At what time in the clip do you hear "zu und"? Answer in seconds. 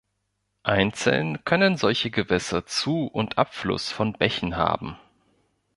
2.65-3.37